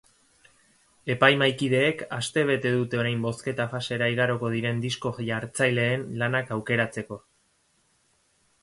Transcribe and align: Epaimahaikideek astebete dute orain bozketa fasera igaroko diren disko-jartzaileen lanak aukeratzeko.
Epaimahaikideek 1.15 2.01
astebete 2.17 2.71
dute 2.77 3.01
orain 3.03 3.27
bozketa 3.27 3.69
fasera 3.75 4.09
igaroko 4.15 4.53
diren 4.57 4.83
disko-jartzaileen 4.87 6.11
lanak 6.25 6.53
aukeratzeko. 6.59 7.25